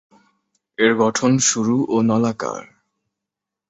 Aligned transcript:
এর 0.77 0.91
গঠন 0.95 1.31
সরু 1.39 1.77
ও 1.89 1.97
নলাকার। 2.01 2.63